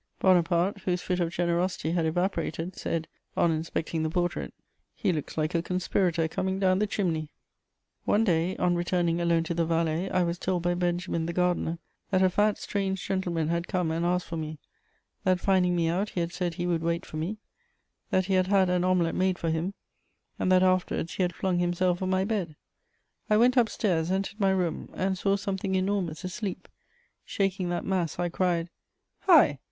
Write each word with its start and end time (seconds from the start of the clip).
Bonaparte, 0.19 0.79
whose 0.79 0.99
fit 1.03 1.19
of 1.19 1.31
generosity 1.31 1.91
had 1.91 2.07
evaporated, 2.07 2.75
said, 2.75 3.07
on 3.37 3.51
inspecting 3.51 4.01
the 4.01 4.09
portrait: 4.09 4.51
"He 4.95 5.13
looks 5.13 5.37
like 5.37 5.53
a 5.53 5.61
conspirator 5.61 6.27
coming 6.27 6.57
down 6.57 6.79
the 6.79 6.87
chimney." 6.87 7.29
One 8.05 8.23
day, 8.23 8.57
on 8.57 8.73
returning 8.73 9.21
alone 9.21 9.43
to 9.43 9.53
the 9.53 9.63
Vallée, 9.67 10.09
I 10.09 10.23
was 10.23 10.39
told 10.39 10.63
by 10.63 10.73
Benjamin, 10.73 11.27
the 11.27 11.33
gardener, 11.33 11.77
that 12.09 12.23
a 12.23 12.31
fat 12.31 12.57
strange 12.57 13.05
gentleman 13.07 13.49
had 13.49 13.67
come 13.67 13.91
and 13.91 14.03
asked 14.03 14.25
for 14.25 14.37
me; 14.37 14.57
that, 15.23 15.39
finding 15.39 15.75
me 15.75 15.87
out, 15.87 16.09
he 16.09 16.19
had 16.21 16.33
said 16.33 16.55
he 16.55 16.65
would 16.65 16.81
wait 16.81 17.05
for 17.05 17.17
me; 17.17 17.37
that 18.09 18.25
he 18.25 18.33
had 18.33 18.47
had 18.47 18.71
an 18.71 18.83
omelette 18.83 19.13
made 19.13 19.37
for 19.37 19.51
him; 19.51 19.75
and 20.39 20.51
that, 20.51 20.63
afterwards, 20.63 21.13
he 21.13 21.21
had 21.21 21.35
flung 21.35 21.59
himself 21.59 22.01
on 22.01 22.09
my 22.09 22.25
bed. 22.25 22.55
I 23.29 23.37
went 23.37 23.55
upstairs, 23.55 24.09
entered 24.09 24.39
my 24.39 24.49
room, 24.49 24.89
and 24.95 25.15
saw 25.15 25.35
something 25.35 25.75
enormous 25.75 26.23
asleep; 26.23 26.67
shaking 27.23 27.69
that 27.69 27.85
mass, 27.85 28.17
I 28.17 28.29
cried: 28.29 28.71
"Hi! 29.19 29.59